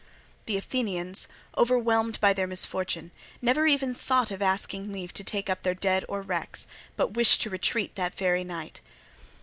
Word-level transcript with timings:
The 0.47 0.57
Athenians, 0.57 1.27
overwhelmed 1.55 2.19
by 2.19 2.33
their 2.33 2.47
misfortune, 2.47 3.11
never 3.39 3.67
even 3.67 3.93
thought 3.93 4.31
of 4.31 4.41
asking 4.41 4.91
leave 4.91 5.13
to 5.13 5.23
take 5.23 5.47
up 5.47 5.61
their 5.61 5.75
dead 5.75 6.05
or 6.09 6.23
wrecks, 6.23 6.65
but 6.95 7.13
wished 7.13 7.43
to 7.43 7.51
retreat 7.51 7.93
that 7.93 8.15
very 8.15 8.43
night. 8.43 8.81